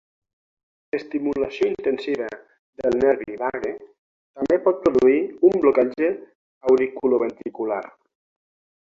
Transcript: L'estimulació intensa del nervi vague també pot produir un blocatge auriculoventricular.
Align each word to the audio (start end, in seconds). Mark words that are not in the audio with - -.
L'estimulació 0.93 1.65
intensa 1.73 2.29
del 2.81 2.97
nervi 3.03 3.35
vague 3.41 3.73
també 4.39 4.57
pot 4.67 4.79
produir 4.85 5.19
un 5.51 5.61
blocatge 5.65 6.09
auriculoventricular. 6.71 7.81